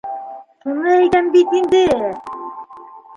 [0.61, 1.83] Шуны әйтәм бит инде...